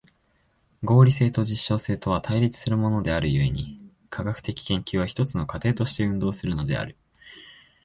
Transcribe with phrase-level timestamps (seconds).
[0.81, 6.97] 合理性と実証性とは対立するものである故に、科学的研究は一つの過程として運動するのである。